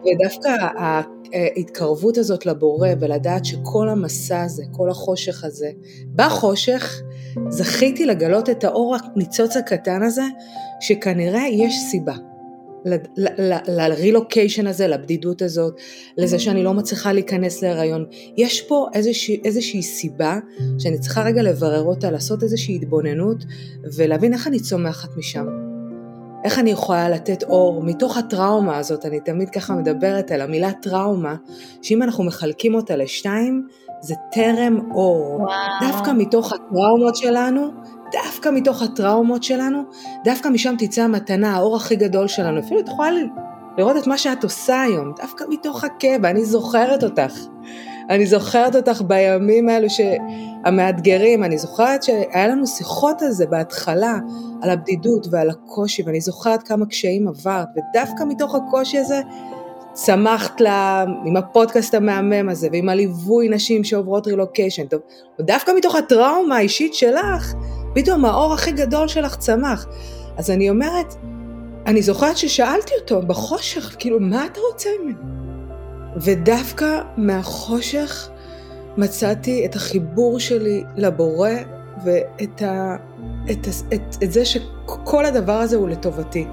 [0.00, 0.48] ודווקא
[1.32, 5.70] ההתקרבות הזאת לבורא ולדעת שכל המסע הזה, כל החושך הזה,
[6.14, 7.02] בחושך
[7.48, 10.24] זכיתי לגלות את האור הניצוץ הקטן הזה,
[10.80, 12.14] שכנראה יש סיבה.
[13.68, 15.80] לרילוקיישן הזה, לבדידות הזאת,
[16.16, 18.04] לזה שאני לא מצליחה להיכנס להיריון.
[18.36, 20.38] יש פה איזושהי, איזושהי סיבה
[20.78, 23.44] שאני צריכה רגע לברר אותה, לעשות איזושהי התבוננות
[23.96, 25.69] ולהבין איך אני צומחת משם.
[26.44, 31.34] איך אני יכולה לתת אור מתוך הטראומה הזאת, אני תמיד ככה מדברת על המילה טראומה,
[31.82, 33.66] שאם אנחנו מחלקים אותה לשתיים,
[34.00, 35.40] זה טרם אור.
[35.40, 35.50] וואו.
[35.80, 37.68] דווקא מתוך הטראומות שלנו,
[38.12, 39.82] דווקא מתוך הטראומות שלנו,
[40.24, 42.60] דווקא משם תצא המתנה, האור הכי גדול שלנו.
[42.60, 43.10] אפילו את יכולה
[43.78, 47.34] לראות את מה שאת עושה היום, דווקא מתוך הכאב, אני זוכרת אותך.
[48.10, 49.86] אני זוכרת אותך בימים האלו
[50.64, 54.18] המאתגרים, אני זוכרת שהיה לנו שיחות על זה בהתחלה,
[54.62, 59.20] על הבדידות ועל הקושי, ואני זוכרת כמה קשיים עברת, ודווקא מתוך הקושי הזה
[59.92, 65.00] צמחת לה עם הפודקאסט המהמם הזה, ועם הליווי נשים שעוברות רילוקיישן, טוב,
[65.38, 67.54] ודווקא מתוך הטראומה האישית שלך,
[67.94, 69.86] פתאום האור הכי גדול שלך צמח.
[70.36, 71.14] אז אני אומרת,
[71.86, 75.49] אני זוכרת ששאלתי אותו בחושך, כאילו, מה אתה רוצה ממנו?
[76.16, 78.30] ודווקא מהחושך
[78.96, 81.50] מצאתי את החיבור שלי לבורא
[82.04, 82.96] ואת ה,
[83.50, 86.46] את, את, את זה שכל הדבר הזה הוא לטובתי.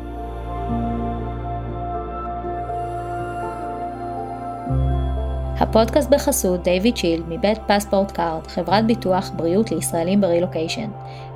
[5.60, 10.90] הפודקאסט בחסות DavidShield מבית PassportCard, חברת ביטוח בריאות לישראלים ברילוקיישן.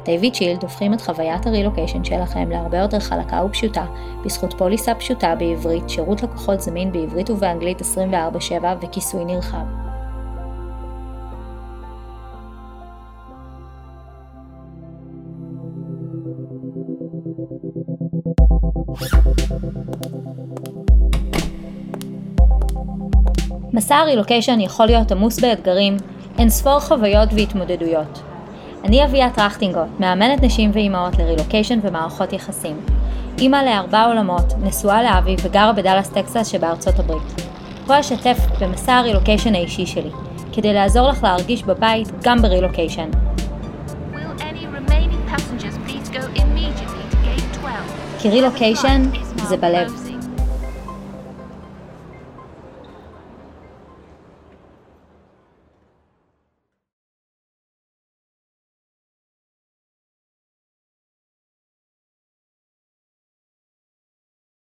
[0.05, 3.85] DavidShield הופכים את חוויית הרילוקיישן שלכם להרבה יותר חלקה ופשוטה,
[4.25, 9.57] בזכות פוליסה פשוטה בעברית, שירות לקוחות זמין בעברית ובאנגלית 24/7 וכיסוי נרחב.
[23.73, 25.97] מסע הרילוקיישן יכול להיות עמוס באתגרים,
[26.37, 28.30] אין ספור חוויות והתמודדויות.
[28.83, 32.77] אני אביה טרכטינגוט, מאמנת נשים ואימהות לרילוקיישן ומערכות יחסים.
[33.37, 37.41] אימא לארבע עלמות, נשואה לאבי וגרה בדאלאס טקסס שבארצות הברית.
[37.85, 40.09] פה אשתף במסע הרילוקיישן האישי שלי,
[40.53, 43.09] כדי לעזור לך להרגיש בבית גם ברילוקיישן.
[48.19, 49.01] כי רילוקיישן
[49.35, 50.00] זה בלב.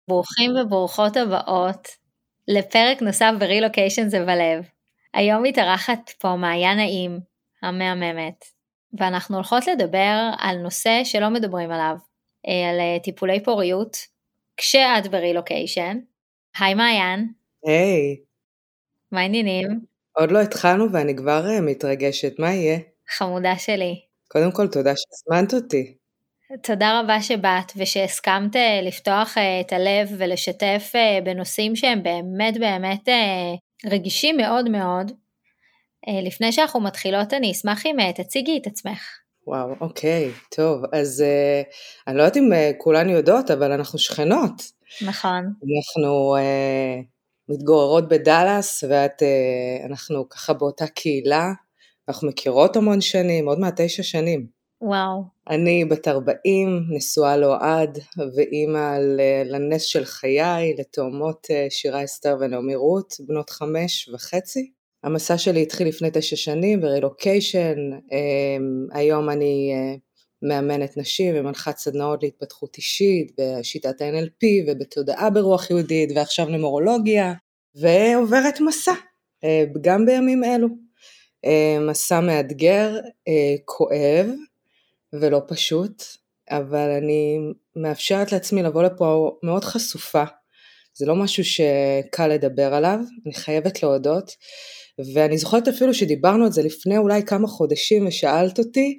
[0.08, 1.88] ברוכים וברוכות הבאות
[2.48, 4.70] לפרק נוסף ברילוקיישן זה בלב.
[5.14, 7.20] היום מתארחת פה מעיין נעים
[7.64, 8.46] המהממת,
[9.00, 11.96] ואנחנו הולכות לדבר על נושא שלא מדברים עליו,
[12.48, 13.98] אה, על אה, טיפולי פוריות,
[14.58, 15.98] כשאת ברילוקיישן.
[16.60, 17.32] היי מעיין.
[17.66, 18.16] היי.
[18.16, 18.26] Hey.
[19.12, 19.68] מה העניינים?
[20.14, 22.80] עוד לא התחלנו ואני כבר אה, מתרגשת, מה יהיה?
[23.10, 24.02] חמודה שלי.
[24.28, 25.98] קודם כל תודה שהזמנת אותי.
[26.64, 33.10] תודה רבה שבאת ושהסכמת אה, לפתוח אה, את הלב ולשתף אה, בנושאים שהם באמת באמת
[33.86, 35.12] רגישים מאוד מאוד.
[36.26, 39.00] לפני שאנחנו מתחילות אני אשמח אם תציגי את עצמך.
[39.48, 41.24] וואו, אוקיי, טוב, אז
[42.08, 44.62] אני לא יודעת אם כולן יודעות, אבל אנחנו שכנות.
[45.02, 45.46] נכון.
[45.46, 46.36] אנחנו
[47.50, 51.48] מתגוררות בדאלאס, ואנחנו ככה באותה קהילה,
[52.10, 54.57] אנחנו מכירות המון שנים, עוד מעט תשע שנים.
[54.82, 55.24] וואו.
[55.50, 58.00] אני בת 40, נשואה לאוהד,
[58.36, 58.98] ואימא
[59.46, 64.72] לנס של חיי, לתאומות אה, שירה אסתר ונעמי רות, בנות חמש וחצי.
[65.04, 67.78] המסע שלי התחיל לפני תשע שנים ברילוקיישן,
[68.12, 69.96] אמ, היום אני אה,
[70.42, 77.34] מאמנת נשים ומנחת סדנאות להתפתחות אישית בשיטת ה-NLP ובתודעה ברוח יהודית ועכשיו נמורולוגיה,
[77.76, 78.94] ועוברת מסע,
[79.44, 80.68] אה, גם בימים אלו.
[81.82, 83.00] מסע מאתגר,
[83.66, 84.28] כואב,
[85.14, 86.04] ולא פשוט,
[86.50, 87.38] אבל אני
[87.76, 90.24] מאפשרת לעצמי לבוא לפה מאוד חשופה.
[90.94, 94.32] זה לא משהו שקל לדבר עליו, אני חייבת להודות.
[95.14, 98.98] ואני זוכרת אפילו שדיברנו על זה לפני אולי כמה חודשים ושאלת אותי,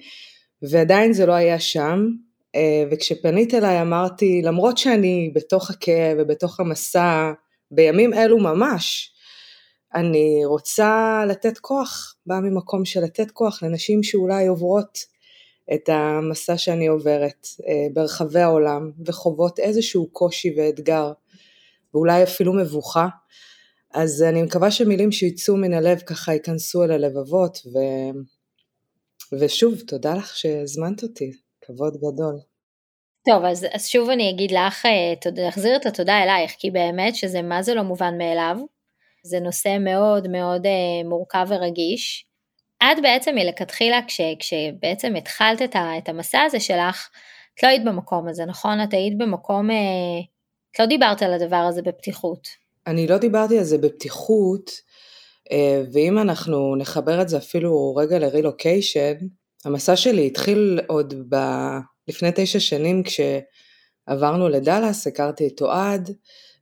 [0.62, 2.06] ועדיין זה לא היה שם.
[2.55, 7.32] אה, וכשפנית אליי אמרתי, למרות שאני בתוך הכאב ובתוך המסע,
[7.70, 9.12] בימים אלו ממש,
[9.94, 14.99] אני רוצה לתת כוח, באה ממקום של לתת כוח לנשים שאולי עוברות
[15.75, 21.12] את המסע שאני עוברת אה, ברחבי העולם וחוות איזשהו קושי ואתגר
[21.94, 23.09] ואולי אפילו מבוכה.
[23.94, 27.79] אז אני מקווה שמילים שיצאו מן הלב ככה ייכנסו אל הלבבות ו...
[29.38, 32.38] ושוב תודה לך שהזמנת אותי, כבוד גדול.
[33.25, 34.85] טוב, אז, אז שוב אני אגיד לך,
[35.37, 38.56] להחזיר את התודה אלייך, כי באמת שזה מה זה לא מובן מאליו.
[39.25, 40.67] זה נושא מאוד מאוד
[41.05, 42.27] מורכב ורגיש.
[42.82, 47.08] את בעצם מלכתחילה, כש, כשבעצם התחלת את, ה, את המסע הזה שלך,
[47.54, 48.82] את לא היית במקום הזה, נכון?
[48.82, 49.70] את היית במקום,
[50.70, 52.48] את לא דיברת על הדבר הזה בפתיחות.
[52.86, 54.70] אני לא דיברתי על זה בפתיחות,
[55.92, 59.14] ואם אנחנו נחבר את זה אפילו רגע לרילוקיישן,
[59.64, 61.36] המסע שלי התחיל עוד ב...
[62.08, 66.10] לפני תשע שנים כשעברנו לדאלאס, הכרתי את אוהד,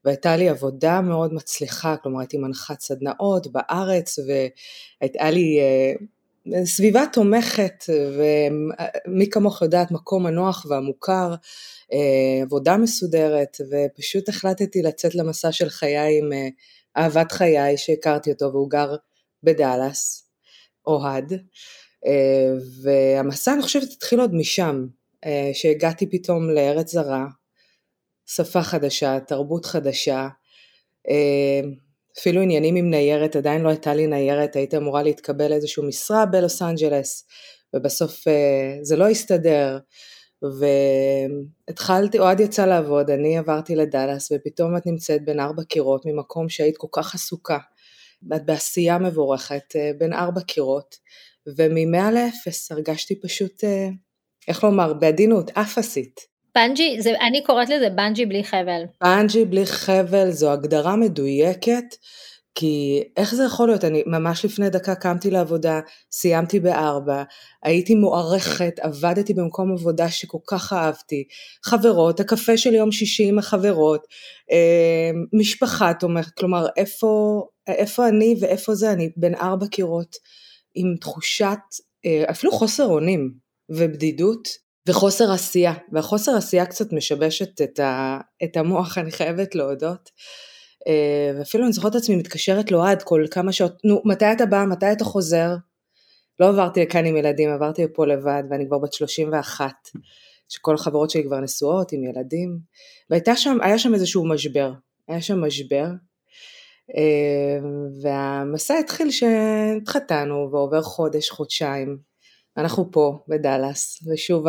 [0.06, 7.84] והייתה לי עבודה מאוד מצליחה, כלומר הייתי מנחת סדנאות בארץ, והייתה לי uh, סביבה תומכת,
[9.08, 11.94] ומי כמוך יודעת, מקום הנוח והמוכר, uh,
[12.42, 16.36] עבודה מסודרת, ופשוט החלטתי לצאת למסע של חיי עם uh,
[16.96, 18.96] אהבת חיי שהכרתי אותו, והוא גר
[19.42, 20.28] בדאלאס,
[20.86, 21.32] אוהד.
[22.82, 24.86] והמסע אני חושבת התחיל עוד משם,
[25.52, 27.26] שהגעתי פתאום לארץ זרה,
[28.26, 30.28] שפה חדשה, תרבות חדשה,
[31.08, 31.60] אה,
[32.20, 36.62] אפילו עניינים עם ניירת, עדיין לא הייתה לי ניירת, הייתי אמורה להתקבל איזושהי משרה בלוס
[36.62, 37.26] אנג'לס,
[37.74, 39.78] ובסוף אה, זה לא הסתדר,
[41.68, 46.76] והתחלתי, אוהד יצא לעבוד, אני עברתי לדאלאס, ופתאום את נמצאת בין ארבע קירות, ממקום שהיית
[46.76, 47.58] כל כך עסוקה,
[48.36, 50.96] את בעשייה מבורכת, אה, בין ארבע קירות,
[51.56, 53.64] וממאה לאפס הרגשתי פשוט,
[54.48, 56.35] איך לומר, בעדינות, אפסית.
[56.56, 58.82] בנג'י, זה, אני קוראת לזה בנג'י בלי חבל.
[59.02, 61.84] בנג'י בלי חבל זו הגדרה מדויקת,
[62.54, 63.84] כי איך זה יכול להיות?
[63.84, 65.80] אני ממש לפני דקה קמתי לעבודה,
[66.12, 67.22] סיימתי בארבע,
[67.62, 71.24] הייתי מוערכת, עבדתי במקום עבודה שכל כך אהבתי,
[71.64, 74.06] חברות, הקפה של יום שישי עם החברות,
[74.52, 80.16] אה, משפחה תומכת, כלומר איפה, איפה אני ואיפה זה אני, בין ארבע קירות,
[80.74, 81.58] עם תחושת,
[82.06, 83.32] אה, אפילו חוסר אונים
[83.68, 90.10] ובדידות, וחוסר עשייה, והחוסר עשייה קצת משבשת את, ה, את המוח, אני חייבת להודות.
[90.88, 94.64] אה, ואפילו אני זוכרת את עצמי מתקשרת לאוהד כל כמה שעות, נו, מתי אתה בא,
[94.64, 95.50] מתי אתה חוזר?
[96.40, 99.72] לא עברתי לכאן עם ילדים, עברתי לפה לבד, ואני כבר בת 31,
[100.48, 102.58] שכל החברות שלי כבר נשואות עם ילדים,
[103.10, 104.72] והיה שם, שם איזשהו משבר,
[105.08, 105.86] היה שם משבר,
[106.96, 107.58] אה,
[108.02, 111.98] והמסע התחיל שהתחתנו ועובר חודש, חודשיים,
[112.56, 114.46] אנחנו פה בדאלאס, ושוב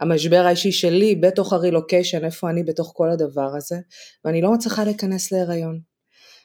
[0.00, 3.76] המשבר האישי שלי בתוך הרילוקיישן, איפה אני בתוך כל הדבר הזה,
[4.24, 5.80] ואני לא מצליחה להיכנס להיריון,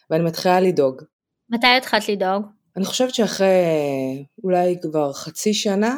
[0.10, 1.02] ואני מתחילה לדאוג.
[1.50, 2.46] מתי התחלת לדאוג?
[2.78, 5.96] אני חושבת שאחרי אולי כבר חצי שנה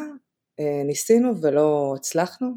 [0.59, 2.47] אה, ניסינו ולא הצלחנו.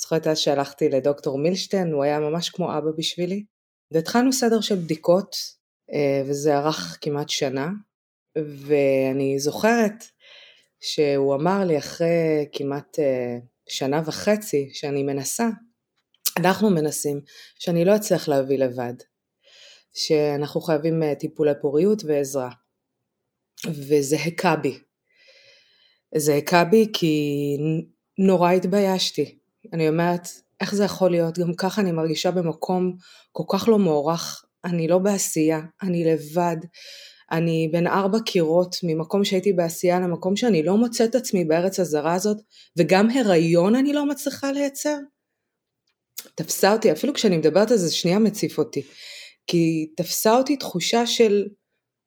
[0.00, 3.44] זוכרת אז שהלכתי לדוקטור מילשטיין, הוא היה ממש כמו אבא בשבילי,
[3.90, 5.36] והתחלנו סדר של בדיקות,
[5.92, 7.68] אה, וזה ארך כמעט שנה,
[8.38, 10.04] ואני זוכרת
[10.80, 13.38] שהוא אמר לי אחרי כמעט אה,
[13.68, 15.48] שנה וחצי שאני מנסה,
[16.36, 17.20] אנחנו מנסים,
[17.58, 18.94] שאני לא אצליח להביא לבד,
[19.94, 22.50] שאנחנו חייבים אה, טיפולי פוריות ועזרה.
[23.66, 24.78] וזה הכה בי.
[26.16, 27.56] זה הכה בי כי
[28.18, 29.38] נורא התביישתי.
[29.72, 30.28] אני אומרת,
[30.60, 31.38] איך זה יכול להיות?
[31.38, 32.96] גם ככה אני מרגישה במקום
[33.32, 36.56] כל כך לא מוערך, אני לא בעשייה, אני לבד,
[37.32, 42.36] אני בין ארבע קירות ממקום שהייתי בעשייה למקום שאני לא מוצאת עצמי בארץ הזרה הזאת,
[42.76, 44.96] וגם הריון אני לא מצליחה לייצר.
[46.34, 48.82] תפסה אותי, אפילו כשאני מדברת על זה שנייה מציף אותי,
[49.46, 51.48] כי תפסה אותי תחושה של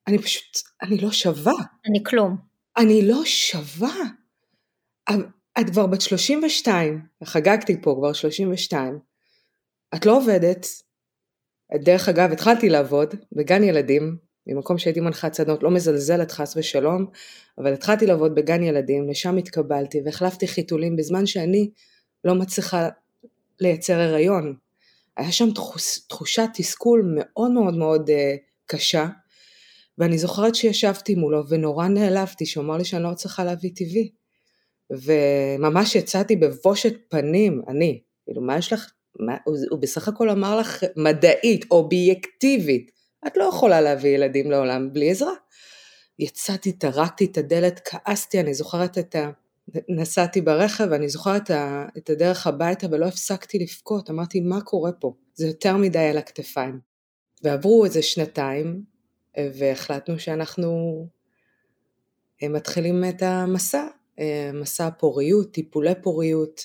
[0.07, 1.53] אני פשוט, אני לא שווה.
[1.89, 2.37] אני כלום.
[2.77, 3.95] אני לא שווה.
[5.59, 8.99] את כבר בת 32, חגגתי פה כבר 32,
[9.95, 10.65] את לא עובדת,
[11.75, 17.05] דרך אגב התחלתי לעבוד בגן ילדים, ממקום שהייתי מנחת סדנות, לא מזלזלת חס ושלום,
[17.57, 21.69] אבל התחלתי לעבוד בגן ילדים, לשם התקבלתי והחלפתי חיתולים בזמן שאני
[22.23, 22.89] לא מצליחה
[23.59, 24.55] לייצר הריון.
[25.17, 28.13] היה שם תחוש, תחושת תסכול מאוד מאוד מאוד uh,
[28.65, 29.07] קשה,
[29.97, 34.11] ואני זוכרת שישבתי מולו ונורא נעלבתי שהוא אמר לי שאני לא צריכה להביא טבעי.
[34.91, 40.59] וממש יצאתי בבושת פנים, אני, כאילו מה יש לך, מה, הוא, הוא בסך הכל אמר
[40.59, 42.91] לך מדעית, אובייקטיבית,
[43.27, 45.33] את לא יכולה להביא ילדים לעולם בלי עזרה.
[46.19, 49.29] יצאתי, טרקתי את הדלת, כעסתי, אני זוכרת את ה...
[49.89, 51.51] נסעתי ברכב ואני זוכרת
[51.97, 55.13] את הדרך הביתה ולא הפסקתי לבכות, אמרתי מה קורה פה?
[55.33, 56.79] זה יותר מדי על הכתפיים.
[57.43, 58.83] ועברו איזה שנתיים
[59.37, 60.71] והחלטנו שאנחנו
[62.43, 63.87] אה, מתחילים את המסע,
[64.19, 66.61] אה, מסע פוריות, טיפולי פוריות,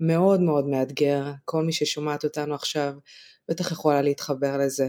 [0.00, 2.92] מאוד מאוד מאתגר, כל מי ששומעת אותנו עכשיו
[3.48, 4.88] בטח יכולה להתחבר לזה.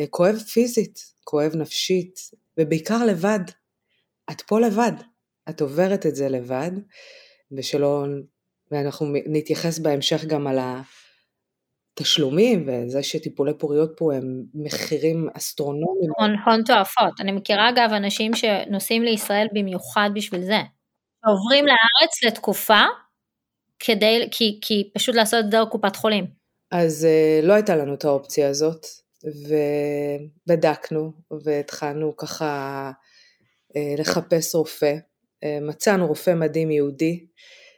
[0.00, 2.18] אה, כואב פיזית, כואב נפשית,
[2.60, 3.40] ובעיקר לבד.
[4.30, 4.92] את פה לבד,
[5.48, 6.70] את עוברת את זה לבד,
[7.52, 8.04] ושלא
[8.70, 10.58] ואנחנו נתייחס בהמשך גם על
[11.98, 16.10] התשלומים, וזה שטיפולי פוריות פה הם מחירים אסטרונומיים.
[16.18, 17.20] הון, הון תועפות.
[17.20, 20.58] אני מכירה אגב אנשים שנוסעים לישראל במיוחד בשביל זה.
[21.26, 22.80] עוברים לארץ לתקופה,
[23.78, 26.26] כדי, כי, כי פשוט לעשות את זה דרך קופת חולים.
[26.70, 28.86] אז uh, לא הייתה לנו את האופציה הזאת,
[29.24, 31.12] ובדקנו,
[31.44, 32.90] והתחלנו ככה
[33.72, 34.94] uh, לחפש רופא.
[35.44, 37.26] Uh, מצאנו רופא מדהים יהודי,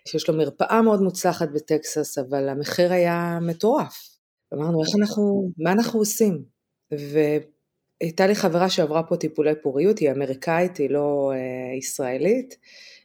[0.08, 4.08] שיש לו מרפאה מאוד מוצלחת בטקסס, אבל המחיר היה מטורף.
[4.54, 6.44] אמרנו, איך אנחנו, מה אנחנו עושים?
[6.90, 12.56] והייתה לי חברה שעברה פה טיפולי פוריות, היא אמריקאית, היא לא uh, ישראלית,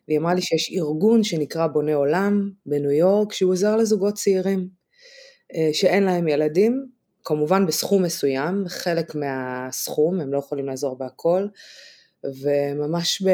[0.08, 4.68] והיא אמרה לי שיש ארגון שנקרא בונה עולם בניו יורק, שהוא עוזר לזוגות צעירים
[5.54, 6.86] uh, שאין להם ילדים,
[7.24, 11.48] כמובן בסכום מסוים, חלק מהסכום, הם לא יכולים לעזור בהכל,
[12.24, 13.30] וממש ב...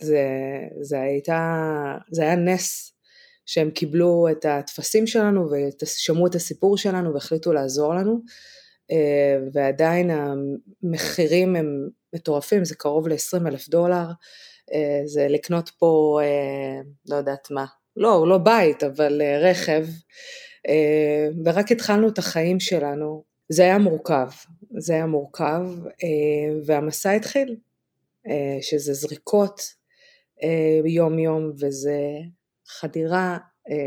[0.00, 0.24] זה,
[0.80, 2.92] זה, הייתה, זה היה נס
[3.46, 5.48] שהם קיבלו את הטפסים שלנו
[5.82, 8.20] ושמעו את הסיפור שלנו והחליטו לעזור לנו,
[8.90, 14.06] אה, ועדיין המחירים הם מטורפים, זה קרוב ל-20 אלף דולר,
[14.72, 19.84] אה, זה לקנות פה, אה, לא יודעת מה, לא, לא בית, אבל רכב,
[21.44, 23.24] ורק התחלנו את החיים שלנו.
[23.48, 24.28] זה היה מורכב,
[24.78, 25.62] זה היה מורכב,
[26.66, 27.56] והמסע התחיל,
[28.60, 29.60] שזה זריקות
[30.84, 31.98] יום יום, וזה
[32.66, 33.38] חדירה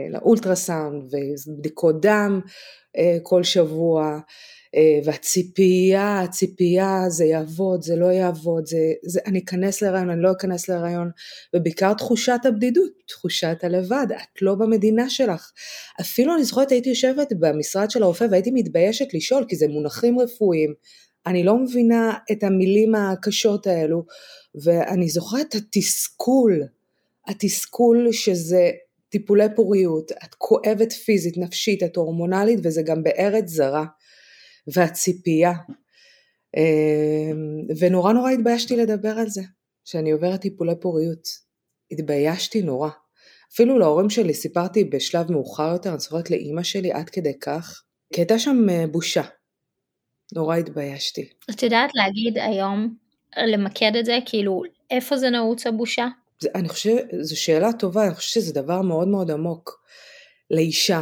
[0.09, 1.13] לאולטרסאונד
[1.47, 2.41] ובדיקות דם
[3.23, 4.19] כל שבוע, אה,
[5.05, 10.69] והציפייה, הציפייה, זה יעבוד, זה לא יעבוד, זה, זה, אני אכנס להיריון, אני לא אכנס
[10.69, 11.09] להיריון,
[11.55, 15.51] ובעיקר תחושת הבדידות, תחושת הלבד, את לא במדינה שלך.
[16.01, 20.73] אפילו אני זוכרת הייתי יושבת במשרד של הרופא והייתי מתביישת לשאול, כי זה מונחים רפואיים,
[21.25, 24.03] אני לא מבינה את המילים הקשות האלו,
[24.55, 26.63] ואני זוכרת את התסכול,
[27.27, 28.71] התסכול שזה
[29.09, 33.85] טיפולי פוריות, את כואבת פיזית, נפשית, את הורמונלית, וזה גם בארץ זרה.
[34.67, 35.53] והציפייה.
[36.57, 39.41] אמ, ונורא נורא התביישתי לדבר על זה,
[39.85, 41.27] שאני עוברת טיפולי פוריות.
[41.91, 42.89] התביישתי נורא.
[43.53, 48.21] אפילו להורים שלי סיפרתי בשלב מאוחר יותר, אני זוכרת לאימא שלי עד כדי כך, כי
[48.21, 49.23] הייתה שם אה, בושה.
[50.35, 51.29] נורא התביישתי.
[51.49, 52.95] את יודעת להגיד היום,
[53.37, 56.07] למקד את זה, כאילו, איפה זה נעוץ הבושה?
[56.39, 59.83] זה, אני חושבת, זו שאלה טובה, אני חושבת שזה דבר מאוד מאוד עמוק.
[60.51, 61.01] לאישה,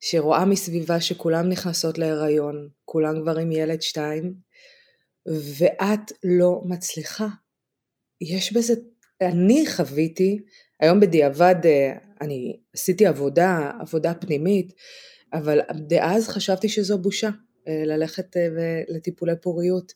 [0.00, 4.34] שרואה מסביבה שכולם נכנסות להיריון, כולם כבר עם ילד שתיים,
[5.58, 7.26] ואת לא מצליחה.
[8.20, 8.74] יש בזה,
[9.20, 10.38] אני חוויתי,
[10.80, 14.72] היום בדיעבד אה, אני עשיתי עבודה, עבודה פנימית,
[15.32, 17.30] אבל דאז חשבתי שזו בושה
[17.68, 19.92] אה, ללכת אה, לטיפולי פוריות.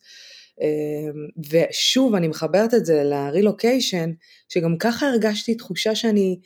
[1.51, 4.13] ושוב אני מחברת את זה לרילוקיישן,
[4.49, 6.41] שגם ככה הרגשתי תחושה שאני,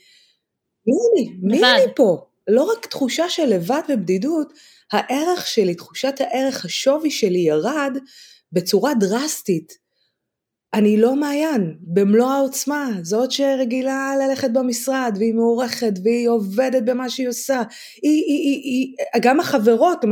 [0.87, 1.37] מי אני?
[1.41, 2.25] מי אני פה?
[2.47, 4.53] לא רק תחושה של לבד ובדידות,
[4.91, 7.97] הערך שלי, תחושת הערך, השווי שלי ירד
[8.51, 9.73] בצורה דרסטית.
[10.73, 17.29] אני לא מעיין, במלוא העוצמה, זאת שרגילה ללכת במשרד, והיא מעורכת, והיא עובדת במה שהיא
[17.29, 17.61] עושה.
[18.01, 20.05] היא, היא, היא, היא, גם החברות,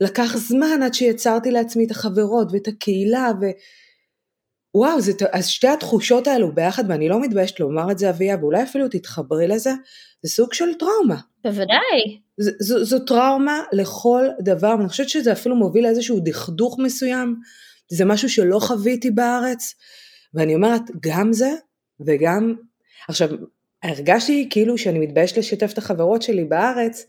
[0.00, 3.44] לקח זמן עד שיצרתי לעצמי את החברות ואת הקהילה, ו...
[4.74, 8.62] וואו, זה, אז שתי התחושות האלו ביחד, ואני לא מתביישת לומר את זה אביה, ואולי
[8.62, 9.72] אפילו תתחברי לזה,
[10.22, 11.16] זה סוג של טראומה.
[11.44, 12.20] בוודאי.
[12.38, 17.36] ז, ז, זו טראומה לכל דבר, ואני חושבת שזה אפילו מוביל לאיזשהו דכדוך מסוים,
[17.90, 19.74] זה משהו שלא חוויתי בארץ,
[20.34, 21.50] ואני אומרת, גם זה,
[22.00, 22.54] וגם,
[23.08, 23.28] עכשיו,
[23.82, 27.06] הרגשתי כאילו שאני מתביישת לשתף את החברות שלי בארץ,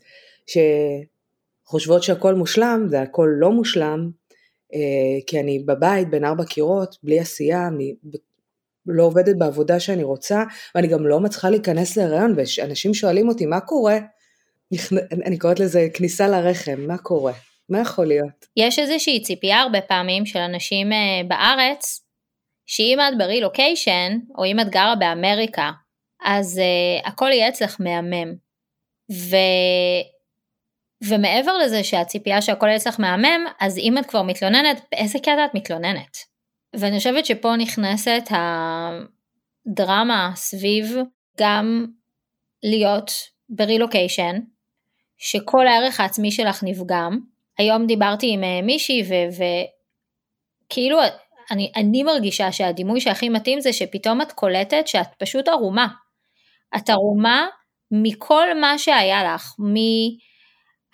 [1.66, 4.10] שחושבות שהכל מושלם, והכל לא מושלם,
[4.74, 7.94] אה, כי אני בבית בין ארבע קירות, בלי עשייה, אני
[8.86, 10.42] לא עובדת בעבודה שאני רוצה,
[10.74, 13.98] ואני גם לא מצליחה להיכנס להיריון, ואנשים שואלים אותי, מה קורה?
[15.26, 17.32] אני קוראת לזה כניסה לרחם, מה קורה?
[17.68, 18.46] מה יכול להיות?
[18.56, 22.06] יש איזושהי ציפייה הרבה פעמים של אנשים אה, בארץ,
[22.66, 25.70] שאם את ברילוקיישן, או אם את גרה באמריקה,
[26.24, 28.34] אז uh, הכל יהיה אצלך מהמם.
[29.12, 29.36] ו...
[31.08, 35.54] ומעבר לזה שהציפייה שהכל יהיה אצלך מהמם, אז אם את כבר מתלוננת, באיזה קטע את
[35.54, 36.16] מתלוננת?
[36.76, 38.22] ואני חושבת שפה נכנסת
[39.66, 40.96] הדרמה סביב
[41.38, 41.86] גם
[42.62, 43.12] להיות
[43.48, 44.38] ברילוקיישן,
[45.22, 47.18] שכל הערך העצמי שלך נפגם.
[47.58, 49.02] היום דיברתי עם אה, מישהי
[50.66, 50.98] וכאילו
[51.50, 55.88] אני, אני מרגישה שהדימוי שהכי מתאים זה שפתאום את קולטת שאת פשוט ערומה.
[56.76, 57.46] את ערומה
[57.90, 59.54] מכל מה שהיה לך,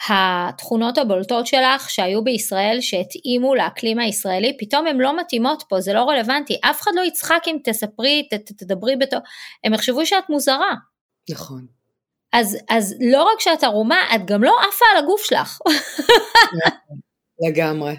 [0.09, 6.05] מהתכונות הבולטות שלך שהיו בישראל שהתאימו לאקלים הישראלי, פתאום הן לא מתאימות פה, זה לא
[6.05, 6.59] רלוונטי.
[6.71, 9.21] אף אחד לא יצחק אם תספרי, ת, תדברי בתור,
[9.65, 10.75] הם יחשבו שאת מוזרה.
[11.31, 11.78] נכון.
[12.33, 15.59] אז, אז לא רק שאת ערומה, את גם לא עפה על הגוף שלך.
[17.49, 17.95] לגמרי.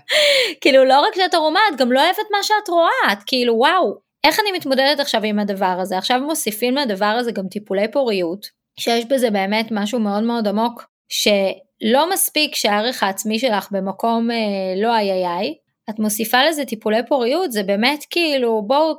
[0.62, 4.00] כאילו, לא רק שאת ערומה, את גם לא אוהבת מה שאת רואה, את כאילו, וואו,
[4.24, 5.98] איך אני מתמודדת עכשיו עם הדבר הזה?
[5.98, 8.46] עכשיו מוסיפים לדבר הזה גם טיפולי פוריות,
[8.80, 14.96] שיש בזה באמת משהו מאוד מאוד עמוק, שלא מספיק שהערך העצמי שלך במקום אה, לא
[14.96, 15.56] איי איי איי,
[15.90, 18.94] את מוסיפה לזה טיפולי פוריות, זה באמת כאילו, בואו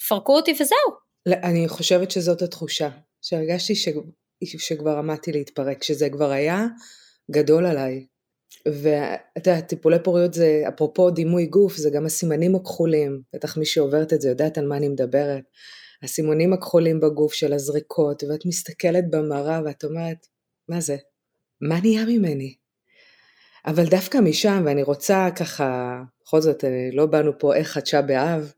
[0.00, 1.04] תפרקו אותי וזהו.
[1.42, 2.88] אני חושבת שזאת התחושה,
[3.22, 3.88] שהרגשתי ש...
[4.44, 6.66] שכבר עמדתי להתפרק, שזה כבר היה
[7.30, 8.06] גדול עליי.
[8.66, 14.12] ואתה יודע, טיפולי פוריות זה, אפרופו דימוי גוף, זה גם הסימנים הכחולים, בטח מי שעוברת
[14.12, 15.42] את זה יודעת על מה אני מדברת.
[16.02, 20.26] הסימונים הכחולים בגוף של הזריקות, ואת מסתכלת במראה ואת אומרת,
[20.68, 20.96] מה זה?
[21.60, 22.54] מה נהיה ממני?
[23.66, 28.52] אבל דווקא משם, ואני רוצה ככה, בכל זאת, אה, לא באנו פה איך חדשה באב,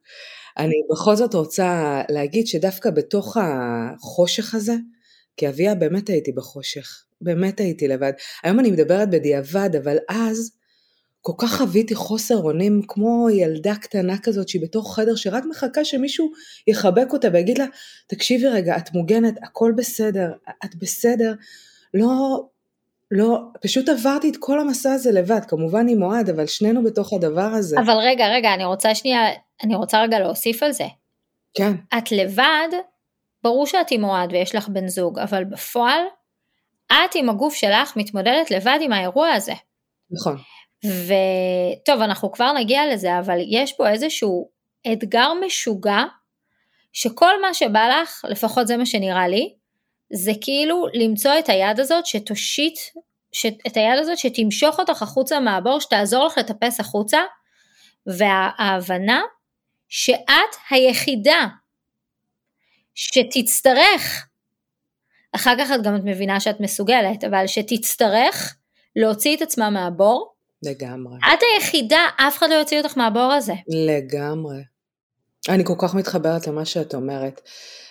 [0.59, 4.75] אני בכל זאת רוצה להגיד שדווקא בתוך החושך הזה,
[5.37, 8.13] כי אביה באמת הייתי בחושך, באמת הייתי לבד.
[8.43, 10.57] היום אני מדברת בדיעבד, אבל אז
[11.27, 16.31] כל כך חוויתי חוסר אונים כמו ילדה קטנה כזאת שהיא בתוך חדר שרק מחכה שמישהו
[16.67, 17.65] יחבק אותה ויגיד לה,
[18.07, 20.33] תקשיבי רגע, את מוגנת, הכל בסדר,
[20.65, 21.35] את בסדר.
[21.95, 22.45] לא,
[23.11, 27.51] לא, פשוט עברתי את כל המסע הזה לבד, כמובן עם אוהד, אבל שנינו בתוך הדבר
[27.55, 27.77] הזה.
[27.79, 29.21] אבל רגע, רגע, אני רוצה שנייה,
[29.63, 30.87] אני רוצה רגע להוסיף על זה.
[31.55, 31.73] כן.
[31.99, 32.69] את לבד,
[33.47, 36.01] ברור שאת עם אוהד ויש לך בן זוג, אבל בפועל,
[36.87, 39.53] את עם הגוף שלך מתמודדת לבד עם האירוע הזה.
[40.11, 40.37] נכון.
[40.85, 44.49] וטוב, אנחנו כבר נגיע לזה, אבל יש פה איזשהו
[44.93, 46.03] אתגר משוגע,
[46.93, 49.55] שכל מה שבא לך, לפחות זה מה שנראה לי,
[50.13, 52.79] זה כאילו למצוא את היד הזאת שתושיט,
[53.67, 57.19] את היד הזאת שתמשוך אותך החוצה מהבור, שתעזור לך לטפס החוצה,
[58.07, 59.21] וההבנה
[59.89, 61.47] שאת היחידה
[62.97, 64.27] שתצטרך,
[65.33, 68.57] אחר כך את גם מבינה שאת מסוגלת, אבל שתצטרך
[68.97, 70.33] להוציא את עצמה מהבור.
[70.63, 71.19] לגמרי.
[71.19, 73.53] את היחידה, אף אחד לא יוציא אותך מהבור הזה.
[73.69, 74.63] לגמרי.
[75.49, 77.41] אני כל כך מתחברת למה שאת אומרת.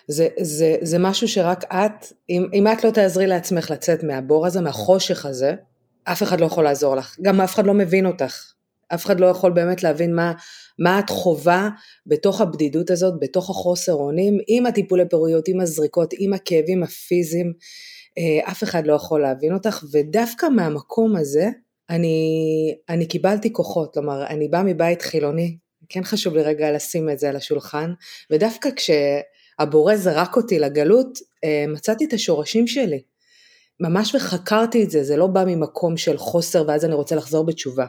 [0.08, 4.62] זה, זה, זה משהו שרק את, אם, אם את לא תעזרי לעצמך לצאת מהבור הזה,
[4.62, 5.54] מהחושך הזה,
[6.04, 7.15] אף אחד לא יכול לעזור לך.
[7.22, 8.55] גם אף אחד לא מבין אותך.
[8.93, 10.34] אף אחד לא יכול באמת להבין מה,
[10.80, 11.69] מה את חווה
[12.06, 17.54] בתוך הבדידות הזאת, בתוך החוסר אונים, עם הטיפולי פוריות, עם הזריקות, עם הכאבים הפיזיים,
[18.17, 21.50] אה, אף אחד לא יכול להבין אותך, ודווקא מהמקום הזה,
[21.89, 25.58] אני, אני קיבלתי כוחות, כלומר, אני באה מבית חילוני,
[25.89, 27.93] כן חשוב לי רגע לשים את זה על השולחן,
[28.32, 33.02] ודווקא כשהבורא זרק אותי לגלות, אה, מצאתי את השורשים שלי.
[33.80, 37.86] ממש וחקרתי את זה, זה לא בא ממקום של חוסר ואז אני רוצה לחזור בתשובה.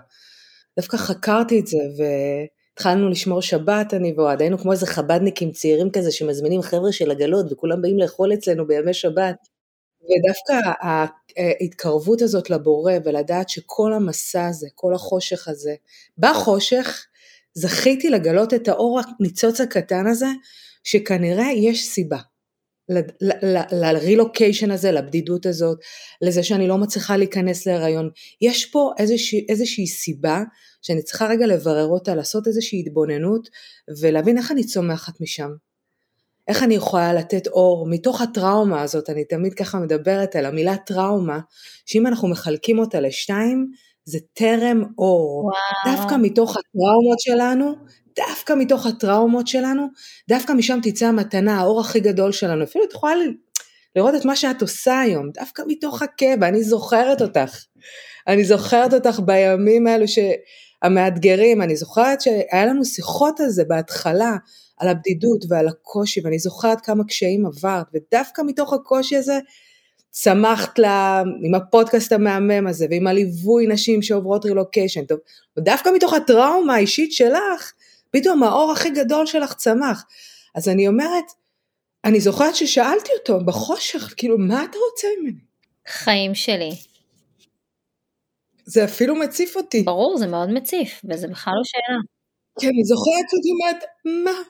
[0.78, 6.12] דווקא חקרתי את זה והתחלנו לשמור שבת אני ואוהד, היינו כמו איזה חבדניקים צעירים כזה
[6.12, 9.36] שמזמינים חבר'ה של עגלות וכולם באים לאכול אצלנו בימי שבת.
[10.02, 10.72] ודווקא
[11.36, 15.74] ההתקרבות הזאת לבורא ולדעת שכל המסע הזה, כל החושך הזה,
[16.18, 17.06] בחושך
[17.54, 20.26] זכיתי לגלות את האור הניצוץ הקטן הזה,
[20.84, 22.18] שכנראה יש סיבה.
[23.72, 25.79] לרילוקיישן הזה, לבדידות הזאת,
[26.22, 28.11] לזה שאני לא מצליחה להיכנס להיריון.
[28.40, 30.42] יש פה איזושהי, איזושהי סיבה
[30.83, 33.49] שאני צריכה רגע לברר אותה, לעשות איזושהי התבוננות
[34.01, 35.51] ולהבין איך אני צומחת משם.
[36.49, 41.40] איך אני יכולה לתת אור מתוך הטראומה הזאת, אני תמיד ככה מדברת על המילה טראומה,
[41.87, 43.70] שאם אנחנו מחלקים אותה לשתיים,
[44.07, 45.45] זה טרם אור.
[45.45, 45.97] וואו.
[45.97, 47.73] דווקא מתוך הטראומות שלנו,
[48.16, 49.87] דווקא מתוך הטראומות שלנו,
[50.29, 52.64] דווקא משם תצא המתנה, האור הכי גדול שלנו.
[52.64, 53.14] אפילו את יכולה
[53.97, 57.64] לראות את מה שאת עושה היום, דווקא מתוך הכאב, אני זוכרת אותך.
[58.29, 60.05] אני זוכרת אותך בימים האלו
[60.83, 64.37] המאתגרים, אני זוכרת שהיה לנו שיחות על זה בהתחלה,
[64.79, 69.38] על הבדידות ועל הקושי, ואני זוכרת כמה קשיים עברת, ודווקא מתוך הקושי הזה,
[70.18, 75.18] צמחת לה עם הפודקאסט המהמם הזה ועם הליווי נשים שעוברות רילוקיישן, טוב,
[75.57, 77.72] ודווקא מתוך הטראומה האישית שלך,
[78.11, 80.05] פתאום האור הכי גדול שלך צמח.
[80.55, 81.24] אז אני אומרת,
[82.05, 85.40] אני זוכרת ששאלתי אותו בחושך, כאילו, מה אתה רוצה ממני?
[85.88, 86.70] חיים שלי.
[88.64, 89.83] זה אפילו מציף אותי.
[89.83, 91.98] ברור, זה מאוד מציף, וזה בכלל לא שאלה.
[92.61, 93.85] כי אני זוכרת שאני אומרת,
[94.24, 94.42] מה?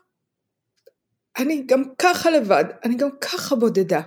[1.39, 4.01] אני גם ככה לבד, אני גם ככה בודדה.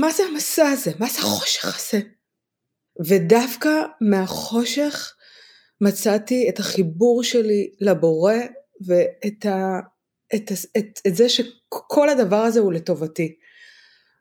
[0.00, 0.90] מה זה המסע הזה?
[0.98, 2.00] מה זה החושך הזה?
[3.06, 5.14] ודווקא מהחושך
[5.80, 8.34] מצאתי את החיבור שלי לבורא
[8.86, 9.80] ואת ה,
[10.34, 13.36] את, את, את זה שכל הדבר הזה הוא לטובתי.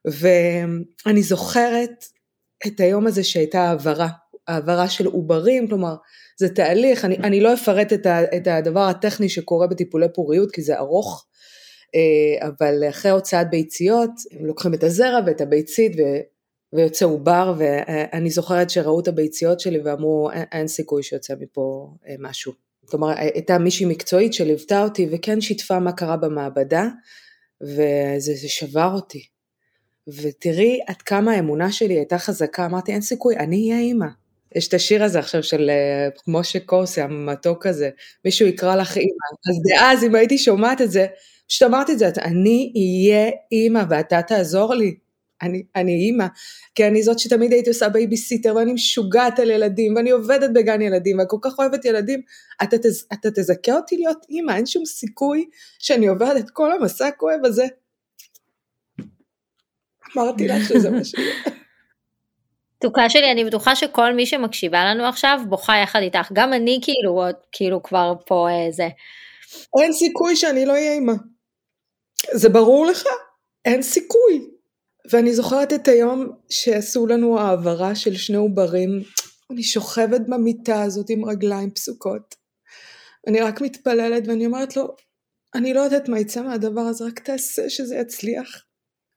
[0.06, 2.06] ואני זוכרת
[2.68, 4.08] את היום הזה שהייתה העברה,
[4.48, 5.96] העברה של עוברים, כלומר
[6.40, 10.62] זה תהליך, אני, אני לא אפרט את, ה, את הדבר הטכני שקורה בטיפולי פוריות כי
[10.62, 11.26] זה ארוך,
[12.42, 16.02] אבל אחרי הוצאת ביציות, הם לוקחים את הזרע ואת הביצית ו...
[16.74, 22.54] ויוצא עובר, ואני זוכרת שראו את הביציות שלי ואמרו, אין סיכוי שיוצא מפה אה, משהו.
[22.86, 26.88] כלומר, הייתה מישהי מקצועית שליוותה אותי וכן שיתפה מה קרה במעבדה,
[27.62, 29.28] וזה שבר אותי.
[30.08, 34.08] ותראי עד כמה האמונה שלי הייתה חזקה, אמרתי, אין סיכוי, אני אהיה אימא.
[34.56, 37.90] יש את השיר הזה עכשיו של אה, משה קורסיה, המתוק הזה,
[38.26, 39.28] מישהו יקרא לך אימא.
[39.50, 41.08] אז דאז, אם הייתי שומעת את זה,
[41.48, 44.96] פשוט אמרתי את זה, אני אהיה אימא ואתה תעזור לי.
[45.42, 46.26] אני, אני אימא,
[46.76, 51.18] כי אני זאת שתמיד הייתי עושה בייביסיטר ואני משוגעת על ילדים ואני עובדת בגן ילדים
[51.18, 52.22] ואני כל כך אוהבת ילדים,
[52.64, 55.46] אתה, תז, אתה תזכה אותי להיות אימא, אין שום סיכוי
[55.80, 57.66] שאני עוברת את כל המסע הכואב הזה.
[60.18, 61.34] אמרתי לה שזה מה שיהיה.
[62.82, 67.22] תוקה שלי, אני בטוחה שכל מי שמקשיבה לנו עכשיו בוכה יחד איתך, גם אני כאילו,
[67.52, 68.84] כאילו כבר פה איזה.
[68.84, 71.14] אה, אין סיכוי שאני לא אהיה אימא.
[72.34, 73.04] זה ברור לך?
[73.66, 74.50] אין סיכוי.
[75.12, 78.90] ואני זוכרת את היום שעשו לנו העברה של שני עוברים,
[79.52, 82.36] אני שוכבת במיטה הזאת עם רגליים פסוקות.
[83.28, 84.96] אני רק מתפללת ואני אומרת לו,
[85.56, 88.64] אני לא יודעת מה יצא מהדבר הזה, רק תעשה שזה יצליח.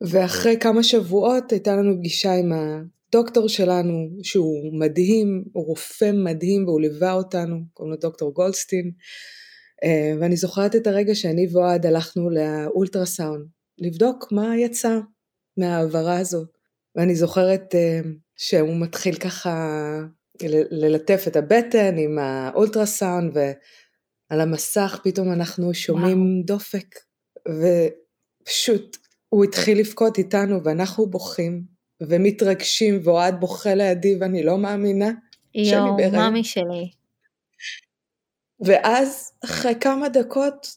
[0.01, 3.93] ואחרי כמה שבועות הייתה לנו פגישה עם הדוקטור שלנו,
[4.23, 8.91] שהוא מדהים, הוא רופא מדהים והוא ליווה אותנו, קוראים לו דוקטור גולדסטין.
[9.85, 13.47] אה, ואני זוכרת את הרגע שאני ואוהד הלכנו לאולטרסאונד,
[13.79, 14.99] לבדוק מה יצא
[15.57, 16.45] מההעברה הזו.
[16.95, 19.79] ואני זוכרת uh, שהוא מתחיל ככה
[20.71, 26.43] ללטף את הבטן עם האולטרסאונד, ועל המסך פתאום אנחנו שומעים וואו.
[26.45, 26.95] דופק,
[27.49, 28.97] ופשוט
[29.29, 31.63] הוא התחיל לבכות איתנו, ואנחנו בוכים,
[32.01, 35.11] ומתרגשים, ואוהד בוכה לידי, ואני לא מאמינה
[35.57, 36.15] שאני בהיריון.
[36.15, 36.91] יואו, מאמי שלי.
[38.65, 40.77] ואז, אחרי כמה דקות,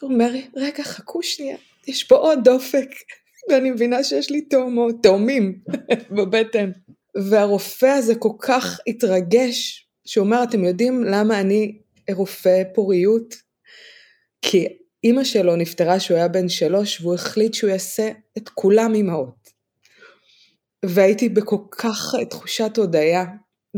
[0.00, 2.88] הוא אומר, רגע, חכו שנייה, יש פה עוד דופק.
[3.50, 5.58] ואני מבינה שיש לי תאומות, תאומים
[6.16, 6.70] בבטן.
[7.30, 11.78] והרופא הזה כל כך התרגש, שהוא אומר, אתם יודעים למה אני
[12.10, 13.34] רופא פוריות?
[14.42, 14.66] כי
[15.04, 19.50] אימא שלו נפטרה כשהוא היה בן שלוש, והוא החליט שהוא יעשה את כולם אימהות.
[20.84, 23.24] והייתי בכל כך תחושת הודיה,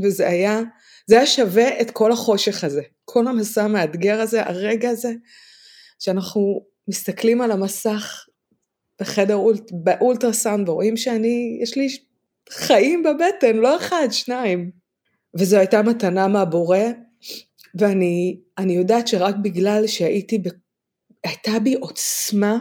[0.02, 0.60] וזה היה,
[1.08, 5.12] זה היה שווה את כל החושך הזה, כל המסע המאתגר הזה, הרגע הזה,
[5.98, 8.26] שאנחנו מסתכלים על המסך
[9.00, 11.88] בחדר אולט, באולטרסאונד ורואים שאני, יש לי
[12.50, 14.70] חיים בבטן, לא אחד, שניים.
[15.38, 16.78] וזו הייתה מתנה מהבורא,
[17.74, 20.48] ואני יודעת שרק בגלל שהייתי, ב,
[21.24, 22.58] הייתה בי עוצמה,